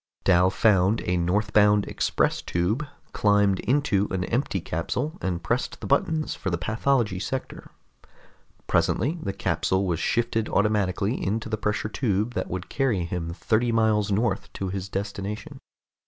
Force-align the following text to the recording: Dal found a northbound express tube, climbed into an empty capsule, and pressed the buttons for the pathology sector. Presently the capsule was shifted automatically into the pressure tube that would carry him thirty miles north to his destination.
Dal 0.23 0.49
found 0.49 1.03
a 1.05 1.15
northbound 1.15 1.85
express 1.85 2.41
tube, 2.41 2.87
climbed 3.13 3.59
into 3.59 4.07
an 4.09 4.23
empty 4.23 4.59
capsule, 4.59 5.15
and 5.21 5.43
pressed 5.43 5.79
the 5.79 5.85
buttons 5.85 6.33
for 6.33 6.49
the 6.49 6.57
pathology 6.57 7.19
sector. 7.19 7.69
Presently 8.65 9.19
the 9.21 9.31
capsule 9.31 9.85
was 9.85 9.99
shifted 9.99 10.49
automatically 10.49 11.23
into 11.23 11.49
the 11.49 11.55
pressure 11.57 11.87
tube 11.87 12.33
that 12.33 12.49
would 12.49 12.67
carry 12.67 13.05
him 13.05 13.31
thirty 13.31 13.71
miles 13.71 14.11
north 14.11 14.51
to 14.53 14.69
his 14.69 14.89
destination. 14.89 15.59